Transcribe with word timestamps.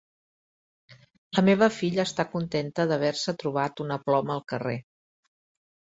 La 1.39 1.43
meva 1.49 1.67
filla 1.75 2.07
està 2.09 2.27
contenta 2.31 2.87
d'haver-se 2.93 3.37
trobat 3.45 3.85
una 3.89 4.03
ploma 4.09 4.35
al 4.37 4.43
carrer. 4.55 4.77